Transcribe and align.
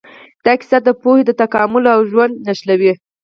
دا 0.45 0.53
کیسه 0.59 0.77
د 0.83 0.89
پوهې، 1.01 1.23
تکامل 1.41 1.83
او 1.93 2.01
ژونده 2.11 2.39
نښلوي. 2.45 2.93